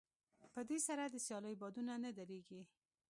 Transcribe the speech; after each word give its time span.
په 0.53 0.61
دې 0.69 0.77
سره 0.87 1.03
د 1.07 1.15
سيالۍ 1.25 1.53
بادونه 1.61 1.93
نه 2.03 2.11
درېږي. 2.17 2.61